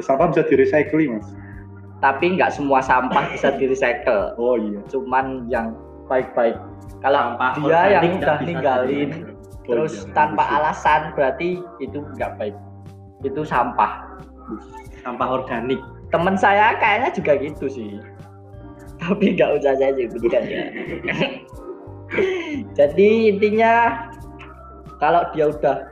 [0.00, 1.28] Sampah bisa di recycling mas.
[2.04, 4.80] Tapi nggak semua sampah bisa di recycle, Oh iya.
[4.92, 5.72] cuman yang
[6.06, 6.56] baik-baik.
[7.04, 9.24] Kalau Sampah dia yang udah ninggalin, di-
[9.66, 10.56] terus iya, tanpa bagus.
[10.58, 11.48] alasan, berarti
[11.82, 12.56] itu nggak baik.
[13.22, 14.06] Itu sampah.
[15.02, 15.78] Sampah organik.
[16.14, 17.98] temen saya kayaknya juga gitu sih
[19.02, 20.64] tapi nggak usah saya sebutkan ya
[22.78, 24.06] jadi intinya
[25.02, 25.82] kalau dia udah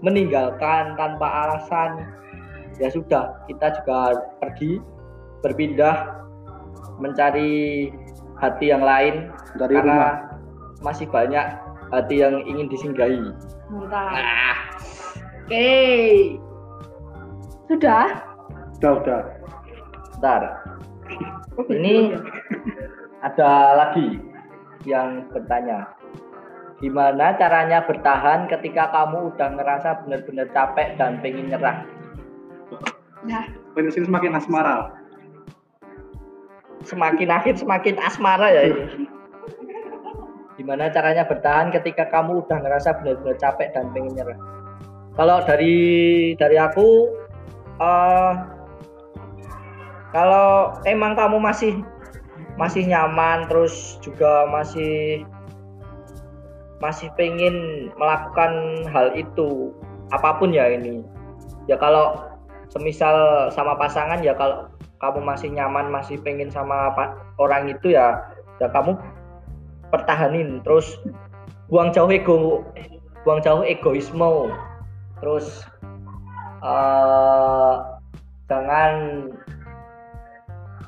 [0.00, 2.06] meninggalkan tanpa alasan
[2.78, 4.78] ya sudah kita juga pergi
[5.42, 6.24] berpindah
[7.02, 7.90] mencari
[8.38, 9.82] hati yang lain Dari rumah.
[9.82, 9.98] karena
[10.80, 11.46] masih banyak
[11.90, 13.20] hati yang ingin disinggahi
[13.70, 14.12] Mantap.
[14.12, 14.56] nah
[15.46, 15.70] oke
[17.64, 18.06] Sudah?
[18.76, 19.20] Udah udah.
[20.14, 20.42] Bentar.
[21.64, 22.12] Ini
[23.24, 24.20] ada lagi
[24.84, 25.88] yang bertanya.
[26.84, 31.88] Gimana caranya bertahan ketika kamu udah ngerasa benar-benar capek dan pengen nyerah?
[33.24, 34.92] Nah, sini semakin asmara.
[36.84, 39.08] Semakin akhir semakin asmara ya ini.
[40.54, 44.38] Gimana caranya bertahan ketika kamu udah ngerasa benar-benar capek dan pengen nyerah?
[45.18, 45.76] Kalau dari
[46.38, 47.10] dari aku,
[47.82, 48.32] eh
[50.14, 51.82] kalau emang kamu masih
[52.54, 55.26] masih nyaman terus juga masih
[56.78, 59.74] masih pengen melakukan hal itu
[60.14, 61.02] apa pun ya ini
[61.66, 62.30] ya kalau
[62.70, 64.70] semisal sama pasangan ya kalau
[65.04, 66.88] kamu masih nyaman masih pengen sama
[67.36, 68.24] orang itu ya
[68.62, 68.96] ya kamu
[69.92, 70.64] pertahanin.
[70.64, 70.96] Terus
[71.68, 72.64] buang jauh ego
[73.28, 74.48] buang jauh egoisme.
[75.20, 75.64] Terus
[76.64, 77.74] eh
[78.48, 78.92] jangan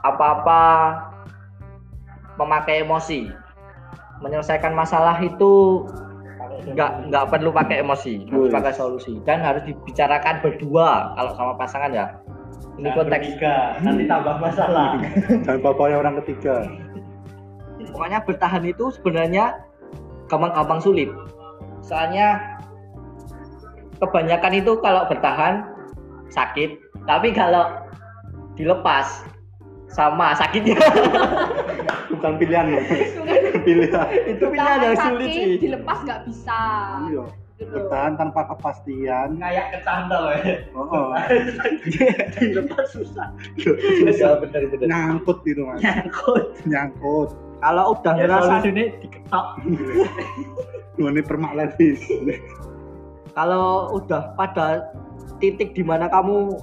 [0.00, 0.62] apa-apa
[2.40, 3.28] memakai emosi.
[4.24, 5.84] Menyelesaikan masalah itu
[6.66, 9.20] nggak nggak perlu pakai emosi harus pakai solusi.
[9.28, 12.06] Dan harus dibicarakan berdua kalau sama pasangan ya
[12.76, 15.00] ini konteks bertiga, nanti tambah masalah.
[15.48, 16.68] Jangan bapaknya orang ketiga.
[17.96, 19.64] pokoknya bertahan itu sebenarnya
[20.28, 21.08] gampang-gampang sulit.
[21.80, 22.36] Soalnya
[23.96, 25.64] kebanyakan itu kalau bertahan
[26.28, 26.76] sakit,
[27.08, 27.72] tapi kalau
[28.60, 29.24] dilepas
[29.88, 30.76] sama sakitnya.
[32.16, 32.80] bukan pilihan ya
[33.62, 35.48] pilihan itu pilihan yang sulit sih.
[35.60, 36.60] dilepas nggak bisa
[37.12, 37.24] iya
[37.56, 40.60] bertahan tanpa kepastian Kayak kecantol ya.
[40.76, 41.08] oh, oh.
[42.40, 43.32] Dilepas susah.
[43.56, 44.84] Ya benar-benar.
[44.84, 46.44] nyangkut gitu mas Nyangkut.
[46.68, 47.28] nyangkut
[47.64, 49.46] Kalau udah Ya ngerasa solusinya diketok.
[51.12, 52.00] ini permak levis
[53.36, 54.88] kalau udah pada
[55.44, 56.56] titik di mana kamu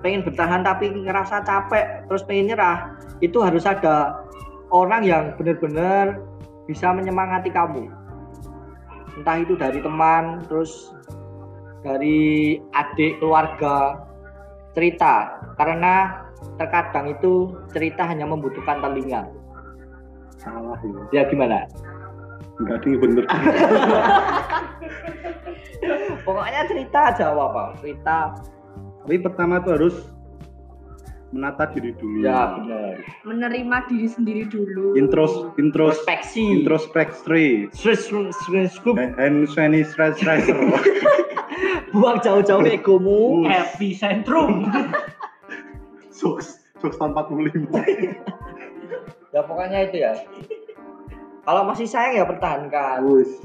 [0.00, 4.24] pengen bertahan tapi ngerasa capek terus pengen nyerah itu harus ada
[4.72, 6.24] orang yang benar-benar
[6.64, 7.88] bisa menyemangati kamu
[9.18, 10.94] entah itu dari teman terus
[11.84, 14.02] dari adik keluarga
[14.74, 15.40] cerita.
[15.54, 16.24] Karena
[16.58, 19.28] terkadang itu cerita hanya membutuhkan telinga.
[20.40, 20.78] Salah
[21.12, 21.22] ya.
[21.22, 21.64] Ya gimana?
[22.54, 23.26] Enggak ding bener
[26.22, 28.18] pokoknya cerita aja apa apa cerita.
[29.04, 29.96] Tapi pertama tuh harus
[31.34, 32.22] menata diri dulu.
[32.22, 33.02] Ya benar.
[33.26, 34.94] Menerima diri sendiri dulu.
[34.94, 36.62] Intros intros introspeksi.
[36.62, 37.44] introspeksi.
[37.74, 38.06] Stress
[38.38, 39.02] stress scoop.
[39.02, 40.54] And Svenny stress stresser
[41.94, 43.50] buang jauh-jauh egomu.
[43.50, 44.70] Epicentrum.
[46.14, 50.14] sukses sukses tahun 45 ya pokoknya itu ya.
[51.44, 53.02] Kalau masih sayang ya pertahankan.
[53.02, 53.42] Wus.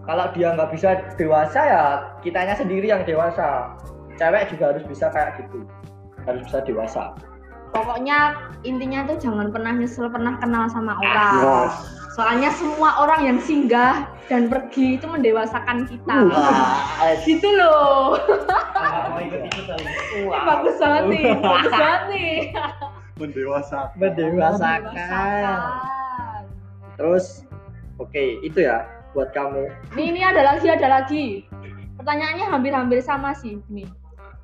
[0.00, 1.84] kalau dia nggak bisa dewasa ya
[2.18, 3.78] kitanya sendiri yang dewasa.
[4.18, 5.62] Cewek juga harus bisa kayak gitu
[6.24, 7.02] harus bisa dewasa
[7.70, 11.74] pokoknya intinya tuh jangan pernah nyesel pernah kenal sama orang Yes.
[12.12, 16.82] soalnya semua orang yang singgah dan pergi itu mendewasakan kita Wah,
[17.26, 18.18] gitu loh
[19.14, 19.38] lagi.
[20.10, 22.34] Ini bagus banget nih bagus banget nih
[23.16, 26.42] mendewasa mendewasakan Mendewasakan.
[26.96, 27.46] terus
[27.96, 31.42] oke itu ya buat kamu Nih, ini ada lagi, ada lagi.
[31.98, 33.58] Pertanyaannya hampir-hampir sama sih.
[33.66, 33.84] Nih,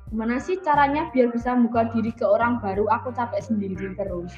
[0.07, 2.87] gimana sih caranya biar bisa buka diri ke orang baru?
[3.01, 4.31] Aku capek sendiri terus.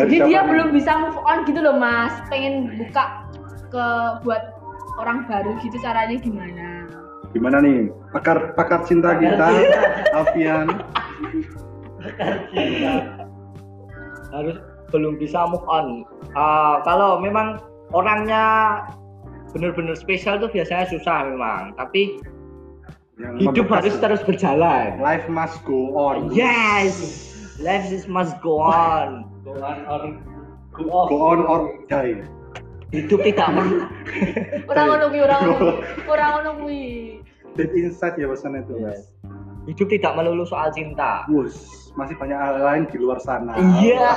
[0.00, 0.48] Jadi siapa dia nih?
[0.48, 2.14] belum bisa move on gitu loh, Mas.
[2.32, 3.28] Pengen buka
[3.68, 3.84] ke
[4.24, 4.56] buat
[5.00, 6.72] orang baru gitu caranya gimana?
[7.32, 9.48] gimana nih pakar pakar cinta kita
[10.16, 10.68] Alfian
[14.32, 14.56] harus
[14.92, 17.60] belum bisa move on Ah, kalau memang
[17.92, 18.80] orangnya
[19.52, 22.20] benar-benar spesial tuh biasanya susah memang tapi
[23.22, 24.98] yang hidup harus terus berjalan.
[24.98, 26.34] Life must go on.
[26.34, 27.30] Yes!
[27.62, 29.30] Life is must go on.
[29.46, 30.00] Go on or
[30.74, 31.06] go off.
[31.06, 32.26] go on or die.
[32.92, 33.88] Hidup tidak men
[34.70, 35.42] Orang ngono kuwi, orang.
[36.12, 36.84] Orang ngono kuwi.
[37.52, 39.08] deep inside ya pesan itu mas.
[39.64, 41.24] Hidup tidak melulu soal cinta.
[41.30, 43.56] Wus, masih banyak hal lain di luar sana.
[43.80, 44.12] Iya.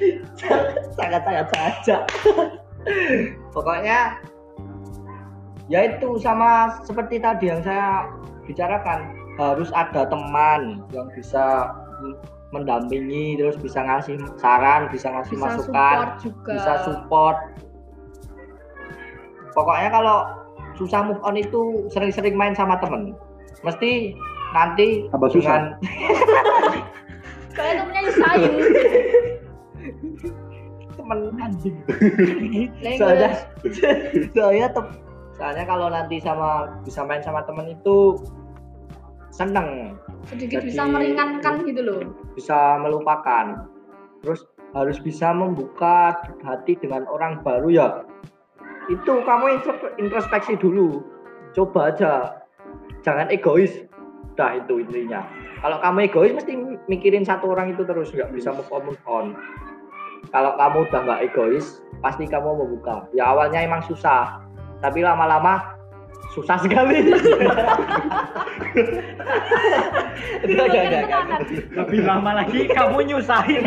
[0.96, 1.96] Sangat sangat saja.
[3.52, 4.16] Pokoknya
[5.70, 8.10] ya itu sama seperti tadi yang saya
[8.44, 11.70] bicarakan harus ada teman yang bisa
[12.50, 16.52] mendampingi terus bisa ngasih saran bisa ngasih Bisa masukan support juga.
[16.58, 17.36] bisa support
[19.54, 20.18] pokoknya kalau
[20.74, 23.14] susah move on itu sering-sering main sama temen
[23.62, 24.18] mesti
[24.50, 25.30] nanti susah.
[25.30, 25.62] dengan
[27.54, 28.52] Kalian temennya nyusahin.
[30.90, 31.76] temen anjing
[32.98, 33.30] soalnya
[34.34, 35.09] soalnya tem-
[35.40, 38.20] soalnya kalau nanti sama bisa main sama temen itu
[39.32, 39.96] seneng.
[40.28, 42.00] Sedikit Jadi- bisa meringankan gitu loh.
[42.36, 43.64] bisa melupakan.
[44.20, 44.44] Terus
[44.76, 46.12] harus bisa membuka
[46.44, 47.88] hati dengan orang baru ya.
[48.92, 51.00] Itu kamu intro- introspeksi dulu.
[51.56, 52.44] Coba aja.
[53.00, 53.88] Jangan egois.
[54.36, 55.24] Dah itu intinya.
[55.64, 56.52] Kalau kamu egois mesti
[56.84, 58.12] mikirin satu orang itu terus.
[58.12, 59.26] Nggak bisa move on move on.
[60.28, 64.40] Kalau kamu udah nggak egois pasti kamu membuka ya awalnya emang susah
[64.80, 65.76] tapi lama-lama
[66.32, 66.98] susah sekali.
[70.40, 71.40] Enggak, enggak, enggak, enggak.
[71.74, 73.64] Lebih lama lagi kamu nyusahin.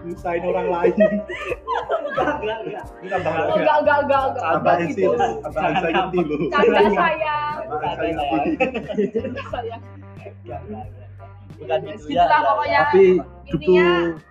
[0.00, 0.94] nyusahin orang lain.
[0.98, 2.84] Enggak, enggak, enggak.
[3.00, 4.76] Enggak, enggak, enggak, enggak,
[10.40, 10.80] Canda
[11.60, 12.80] bukan gitu ya pokoknya.
[12.88, 13.04] tapi
[13.52, 13.72] itu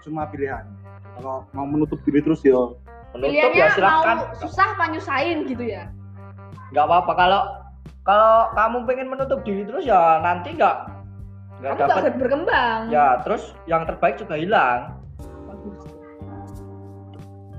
[0.07, 0.65] cuma pilihan.
[1.19, 2.73] Kalau mau menutup diri terus ya
[3.17, 5.89] menutup Pilihannya ya silakan mau susah apa nyusahin gitu ya.
[6.69, 7.41] nggak apa-apa kalau
[8.05, 10.75] kalau kamu pengen menutup diri terus ya nanti nggak
[11.59, 12.93] nggak dapat berkembang.
[12.93, 14.93] ya terus yang terbaik juga hilang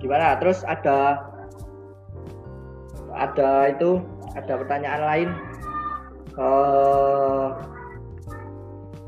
[0.00, 1.20] gimana terus ada
[3.12, 4.00] ada itu
[4.32, 5.28] ada pertanyaan lain
[6.38, 7.48] eh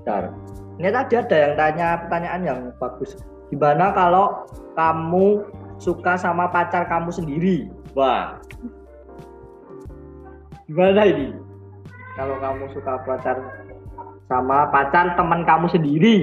[0.02, 0.34] Bentar.
[0.82, 3.14] ini tadi ada yang tanya pertanyaan yang bagus
[3.52, 5.44] Gimana kalau kamu
[5.82, 7.66] suka sama pacar kamu sendiri?
[7.98, 8.38] Wah.
[10.70, 11.34] Gimana ini?
[12.14, 13.36] Kalau kamu suka pacar
[14.30, 16.22] sama pacar teman kamu sendiri.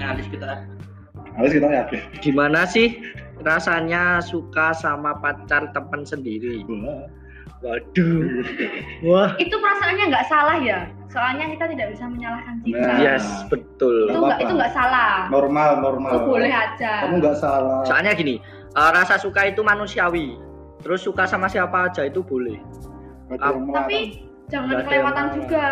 [0.00, 0.64] Nah, habis kita
[1.36, 2.00] Harus kita yakin.
[2.24, 2.98] Gimana sih
[3.44, 6.64] rasanya suka sama pacar teman sendiri?
[6.64, 7.17] Wah.
[7.58, 8.44] Waduh.
[9.08, 9.30] Wah.
[9.42, 10.86] Itu perasaannya nggak salah ya.
[11.08, 12.84] Soalnya kita tidak bisa menyalahkan Cika.
[12.84, 12.98] Nah.
[13.00, 14.12] Yes, betul.
[14.12, 15.26] Itu nggak itu nggak salah.
[15.32, 16.12] Normal, normal.
[16.12, 16.92] Itu boleh aja.
[17.08, 17.80] Kamu nggak salah.
[17.88, 18.38] Soalnya gini,
[18.76, 20.36] eh, rasa suka itu manusiawi.
[20.84, 22.60] Terus suka sama siapa aja itu boleh.
[23.32, 23.66] Melarang.
[23.74, 25.66] Tapi jangan kelewatan yang juga.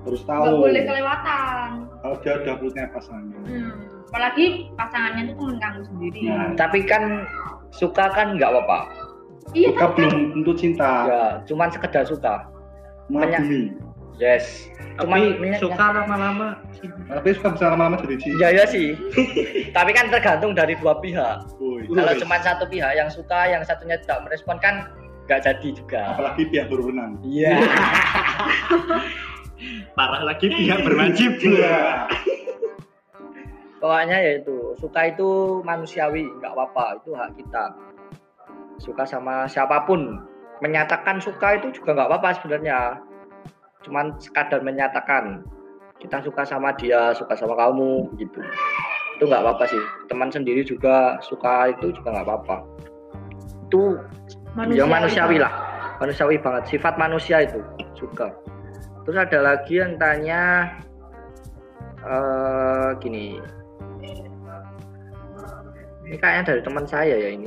[0.00, 0.64] Nggak tahu.
[0.64, 1.68] boleh kelewatan.
[2.00, 3.40] Kalau dia udah punya pasangan.
[3.44, 3.72] Hmm.
[4.10, 6.20] Apalagi pasangannya itu temen kamu sendiri.
[6.32, 7.28] Nah, Tapi kan
[7.70, 9.09] suka kan nggak apa-apa.
[9.50, 9.94] Iya suka kan?
[9.98, 10.90] belum tentu cinta.
[11.06, 12.34] Ya, cuman sekedar suka.
[13.10, 13.74] Mengagumi.
[14.20, 14.68] Yes.
[15.00, 16.60] Cuman tapi suka lama-lama
[17.08, 18.36] Tapi suka bisa lama-lama jadi cinta.
[18.36, 18.92] Ya ya sih.
[19.76, 21.48] Tapi kan tergantung dari dua pihak.
[21.56, 21.88] Woi.
[21.88, 24.86] Kalau cuma satu pihak yang suka, yang satunya tidak merespon kan
[25.24, 26.02] nggak jadi juga.
[26.18, 27.16] apalagi pihak berwenang.
[27.22, 27.54] Iya.
[29.96, 32.08] parah lagi pihak berwajib Iya.
[33.80, 37.64] Pokoknya ya itu suka itu manusiawi, nggak apa-apa, itu hak kita.
[38.80, 40.24] Suka sama siapa pun,
[40.64, 42.96] menyatakan suka itu juga nggak apa-apa sebenarnya.
[43.84, 45.44] Cuman sekadar menyatakan
[46.00, 48.40] kita suka sama dia, suka sama kamu, gitu.
[49.20, 49.82] Itu nggak apa-apa sih.
[50.08, 52.56] Teman sendiri juga suka itu juga nggak apa-apa.
[53.68, 54.00] Itu
[54.72, 55.52] ya manusiawi lah,
[56.00, 56.72] manusiawi banget.
[56.72, 57.60] Sifat manusia itu
[57.92, 58.32] suka.
[59.04, 60.72] Terus ada lagi yang tanya
[62.00, 63.36] eh gini,
[66.08, 67.44] ini kayaknya dari teman saya ya ini.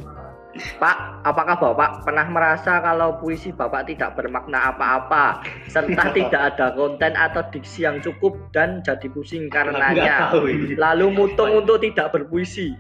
[0.54, 7.18] Pak, apakah Bapak pernah merasa kalau puisi Bapak tidak bermakna apa-apa serta tidak ada konten
[7.18, 10.30] atau diksi yang cukup dan jadi pusing karenanya
[10.78, 12.78] lalu mutung untuk tidak berpuisi?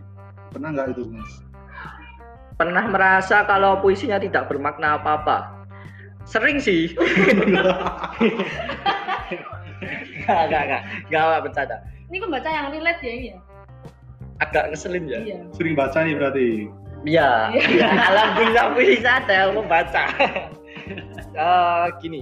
[0.53, 1.41] Pernah nggak itu, Mas?
[2.53, 5.65] Pernah merasa kalau puisinya tidak bermakna apa-apa?
[6.29, 6.93] Sering sih.
[10.23, 10.81] Enggak, enggak, enggak.
[11.11, 11.77] Enggak, bercanda.
[12.07, 13.39] Ini pembaca yang relate ya ini ya.
[14.39, 15.19] Agak ngeselin ya.
[15.19, 15.39] Iya.
[15.51, 16.47] Sering baca nih berarti.
[17.03, 20.03] Iya, ya, alhamdulillah puisi yang membaca.
[21.33, 22.21] Eh, gini,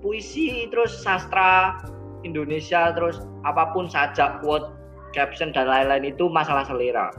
[0.00, 1.80] puisi terus sastra
[2.24, 4.72] Indonesia terus apa pun saja quote,
[5.12, 7.12] caption dan lain-lain itu masalah selera.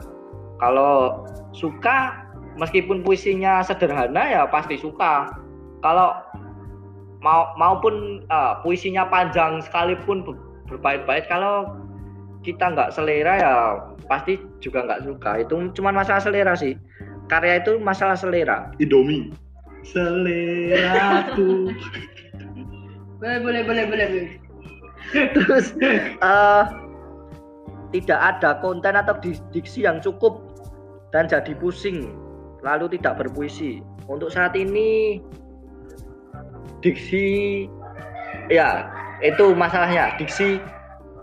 [0.58, 1.24] Kalau
[1.56, 2.26] suka,
[2.58, 5.32] meskipun puisinya sederhana ya pasti suka.
[5.80, 6.12] Kalau
[7.20, 11.66] mau maupun eh, puisinya panjang sekalipun ber- berbait-bait, kalau
[12.40, 13.52] kita nggak selera ya
[14.08, 16.74] pasti juga nggak suka itu cuma masalah selera sih
[17.28, 19.30] karya itu masalah selera Indomie.
[19.84, 21.70] seleraku
[23.20, 24.06] Boleh boleh boleh boleh.
[24.08, 24.28] boleh.
[25.36, 25.76] terus
[26.24, 26.64] eh,
[27.92, 29.12] tidak ada konten atau
[29.52, 30.40] diksi yang cukup
[31.12, 32.16] dan jadi pusing
[32.64, 35.20] lalu tidak berpuisi untuk saat ini
[36.80, 37.68] diksi
[38.48, 38.88] ya
[39.20, 40.56] itu masalahnya diksi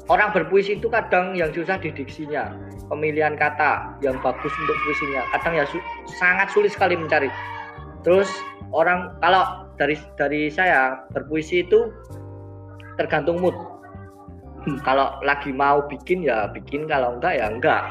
[0.07, 2.51] orang berpuisi itu kadang yang susah di diksinya.
[2.87, 5.21] Pemilihan kata yang bagus untuk puisinya.
[5.35, 5.87] Kadang ya su-
[6.19, 7.27] sangat sulit sekali mencari.
[8.07, 8.31] Terus
[8.71, 11.91] orang kalau dari dari saya berpuisi itu
[12.95, 13.55] tergantung mood.
[14.83, 17.83] Kalau lagi mau bikin ya bikin kalau enggak ya enggak.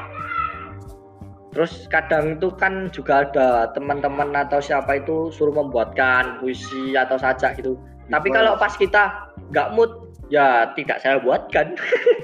[1.53, 7.57] Terus kadang itu kan juga ada teman-teman atau siapa itu suruh membuatkan puisi atau sajak
[7.57, 7.77] gitu.
[8.13, 11.75] Tapi kalau pas kita nggak mood ya tidak saya buatkan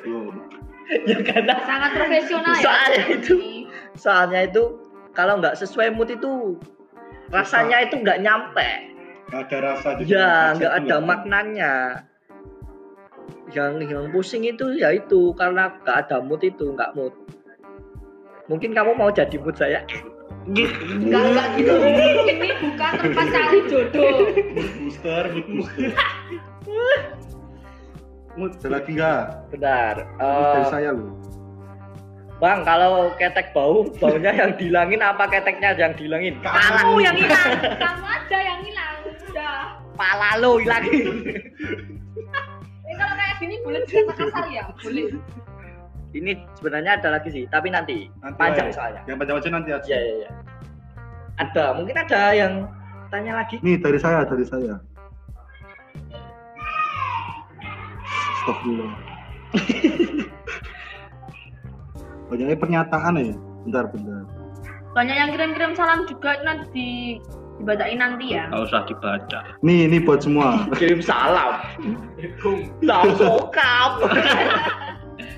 [0.04, 0.32] Loh.
[1.10, 2.64] ya karena Sangat profesional ya.
[2.64, 3.34] Soalnya itu.
[3.40, 3.60] Ini.
[3.96, 4.64] soalnya itu
[5.14, 6.58] kalau nggak sesuai mood itu
[7.30, 8.70] rasanya itu nggak nyampe
[9.32, 11.74] Nggak ada rasa di ya nggak ada maknanya
[13.54, 17.14] yang yang pusing itu ya itu karena nggak ada mood itu nggak mood
[18.50, 19.82] mungkin kamu mau jadi mood saya
[20.44, 20.76] Enggak
[21.24, 21.72] enggak gitu.
[21.72, 24.28] Ini bukan tempat cari jodoh.
[24.76, 25.92] Booster, mood booster.
[28.36, 29.24] Lagi nggak?
[29.52, 31.14] benar Terus dari Eh, saya loh.
[32.36, 37.52] bang kalau ketek bau baunya yang dihilangin apa keteknya yang dihilangin Kamu yang hilang.
[37.78, 38.94] Kamu aja yang hilang.
[39.24, 39.58] Udah.
[39.94, 41.24] pala lo hilangin
[42.84, 44.64] Eh, kalau kayak gini boleh cerita kasar ya?
[44.76, 45.14] Boleh.
[46.12, 48.76] ini sebenarnya ada lagi sih tapi nanti, Nanti panjang aja.
[48.76, 49.86] soalnya Yang panjang-panjang nanti aja.
[49.88, 50.30] Iya iya iya.
[51.36, 52.54] Ada, mungkin ada yang
[53.10, 53.56] tanya lagi.
[53.60, 54.78] Nih dari saya, dari saya.
[58.44, 58.92] Astagfirullah.
[62.28, 63.36] Banyaknya pernyataan ya.
[63.64, 64.28] Bentar, bentar.
[64.94, 66.90] banyak yang kirim-kirim salam juga nanti di
[67.58, 69.40] dibacain nanti ya Nggak usah dibaca.
[69.66, 70.70] Nih, ini buat semua.
[70.78, 71.64] Kirim salam.
[72.84, 73.92] Tahu sokap.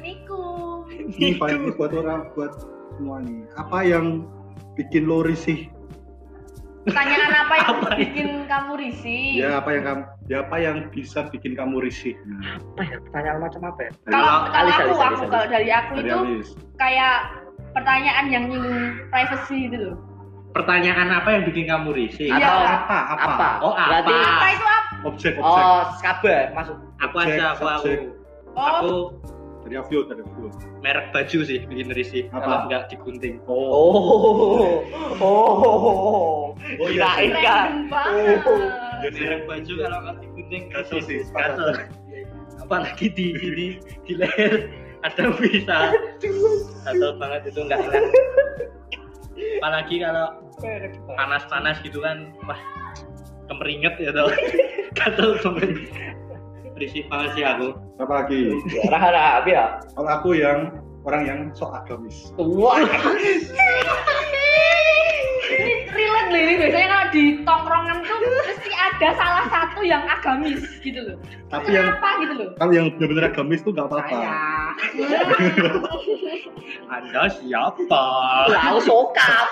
[0.01, 0.83] Niku
[1.21, 1.37] ini
[1.77, 2.51] buat orang buat
[2.97, 3.47] semua nih.
[3.55, 4.27] Apa yang
[4.75, 5.69] bikin lo risih?
[6.85, 7.97] Pertanyaan apa yang Apa ya?
[7.97, 12.13] bikin kamu risih Ya apa yang kamu ya apa yang bisa bikin kamu risih?
[12.25, 12.97] Nah, Apa ya?
[13.09, 13.91] Pertanyaan macam apa ya?
[14.05, 16.47] kalau kalau Alis, aku alis, aku alis, kalau dari aku dari itu Alis.
[16.77, 17.15] kayak
[17.73, 19.97] pertanyaan yang nyinggung privacy gitu loh
[20.55, 22.31] Pertanyaan apa yang bikin kamu risih?
[22.31, 22.47] Iya.
[22.47, 22.97] Atau Apa?
[23.11, 23.25] Apa?
[23.27, 23.49] apa?
[23.59, 23.87] Oh, apa?
[23.91, 24.75] Berarti apa itu apa
[25.05, 25.43] Objek, objek.
[25.43, 26.75] Oh, kabar masuk.
[26.97, 27.63] Aku aja, aku
[28.55, 28.91] oh Aku
[29.65, 30.53] Dari Avio, dari Avio.
[30.85, 32.37] merek baju sih bikin risih Apa?
[32.45, 33.41] kalau nggak digunting.
[33.49, 34.85] Oh.
[35.17, 36.53] Oh.
[36.53, 37.17] Oh, iya.
[37.17, 37.41] Kirain kan.
[37.41, 38.39] random banget
[39.17, 41.69] merek baju kalau nggak digunting Gatel sih, gatel.
[42.61, 43.49] Apalagi di di
[44.05, 44.69] di leher
[45.01, 45.93] ada bisa
[46.85, 48.03] gatel banget itu nggak enak.
[49.65, 50.27] Apalagi kalau
[51.17, 52.61] panas-panas gitu kan, wah
[53.49, 54.29] kemeringet ya tau.
[54.97, 55.89] gatel banget.
[56.75, 57.67] Risih banget sih aku.
[58.03, 58.51] Apa lagi?
[58.91, 59.79] Rahara ya.
[59.95, 60.75] Kalau aku yang
[61.07, 62.35] orang yang sok agamis.
[62.35, 62.83] Wah.
[65.55, 70.67] ini relate loh ini biasanya kalau di tongkrongan tuh mesti ada salah satu yang agamis
[70.83, 71.15] gitu loh
[71.47, 74.19] Tapi yang kenapa gitu loh kalau yang benar-benar agamis tuh nggak apa-apa.
[76.95, 78.03] Anda siapa?
[78.51, 79.47] Tahu sokap.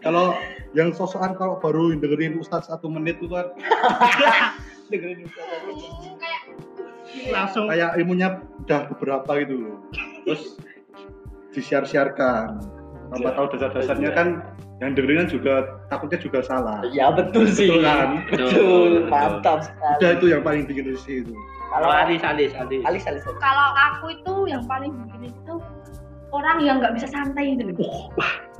[0.00, 0.32] Kalau
[0.72, 3.46] yang sosokan kalau baru dengerin Ustadz satu menit tuh kan
[4.90, 5.26] Dengerin
[6.18, 6.42] kayak
[7.30, 9.76] Langsung kayak ilmunya udah beberapa gitu loh.
[10.26, 10.42] Terus
[11.54, 12.62] disiar-siarkan.
[13.10, 14.28] Tanpa tahu dasar-dasarnya kan
[14.78, 15.54] yang dengerin kan juga
[15.90, 16.78] takutnya juga salah.
[16.94, 17.66] Ya betul sih.
[17.66, 18.08] Betul kan?
[18.30, 18.90] Betul.
[19.10, 19.98] Mantap sekali.
[19.98, 21.34] Udah itu yang paling bikin risih itu.
[21.70, 22.82] Kalau alis alis alis.
[22.86, 23.22] Alis alis.
[23.38, 25.54] kalau aku itu yang paling bikin itu
[26.30, 28.10] orang yang nggak bisa santai gitu loh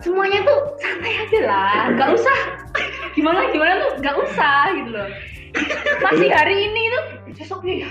[0.03, 2.39] semuanya tuh santai aja lah nggak usah
[3.17, 5.09] gimana gimana tuh nggak usah gitu loh
[6.01, 7.05] masih hari ini tuh
[7.37, 7.89] besok ya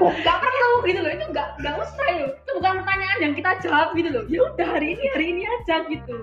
[0.00, 1.10] nggak perlu gitu loh.
[1.12, 4.24] Itu nggak nggak usah loh itu bukan pertanyaan yang kita jawab gitu loh.
[4.26, 6.16] Ya udah hari ini hari ini aja gitu.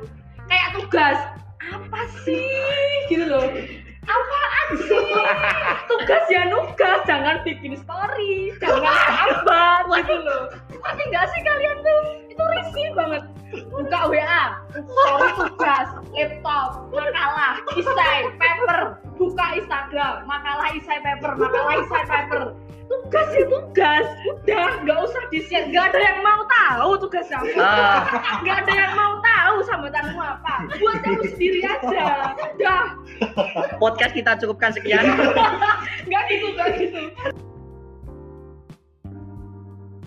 [0.50, 1.20] Kayak tugas.
[1.62, 2.50] Apa sih?
[3.08, 3.48] Gitu loh.
[4.02, 5.14] Apaan sih?
[5.88, 7.00] Tugas ya nugas.
[7.06, 8.52] Jangan bikin story.
[8.60, 12.02] Jangan gambar gitu loh pasti nggak sih kalian tuh?
[12.32, 13.24] Itu risih banget.
[13.52, 18.96] Buka WA story tugas laptop makalah isai paper.
[19.20, 22.44] Buka Instagram makalah isai paper makalah isai paper.
[22.88, 24.06] Tugas ya tugas.
[24.28, 28.00] Udah nggak usah di share nggak ada yang mau tahu tugas apa Ah.
[28.44, 30.56] nggak ada yang mau tahu sambutanmu apa.
[30.80, 32.36] Buat kamu sendiri aja.
[32.56, 32.84] Udah.
[33.80, 35.04] Podcast kita cukupkan sekian.
[36.08, 37.00] nggak gitu nggak gitu